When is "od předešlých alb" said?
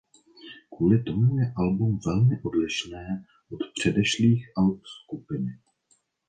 3.51-4.81